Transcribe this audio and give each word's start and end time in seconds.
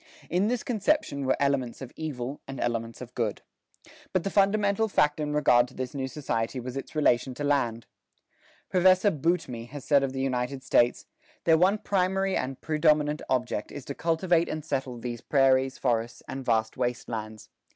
In 0.31 0.47
this 0.47 0.63
conception 0.63 1.27
were 1.27 1.37
elements 1.39 1.79
of 1.79 1.93
evil 1.95 2.41
and 2.47 2.59
elements 2.59 3.01
of 3.01 3.13
good. 3.13 3.43
But 4.13 4.23
the 4.23 4.31
fundamental 4.31 4.87
fact 4.87 5.19
in 5.19 5.31
regard 5.31 5.67
to 5.67 5.75
this 5.75 5.93
new 5.93 6.07
society 6.07 6.59
was 6.59 6.75
its 6.75 6.95
relation 6.95 7.35
to 7.35 7.43
land. 7.43 7.85
Professor 8.67 9.11
Boutmy 9.11 9.65
has 9.65 9.85
said 9.85 10.01
of 10.01 10.11
the 10.11 10.19
United 10.21 10.63
States, 10.63 11.05
"Their 11.43 11.55
one 11.55 11.77
primary 11.77 12.35
and 12.35 12.59
predominant 12.61 13.21
object 13.29 13.71
is 13.71 13.85
to 13.85 13.93
cultivate 13.93 14.49
and 14.49 14.65
settle 14.65 14.97
these 14.97 15.21
prairies, 15.21 15.77
forests, 15.77 16.23
and 16.27 16.43
vast 16.43 16.77
waste 16.77 17.07
lands. 17.07 17.49